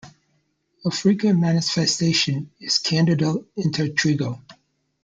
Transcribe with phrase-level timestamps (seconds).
[0.83, 4.41] A frequent manifestation is candidal intertrigo.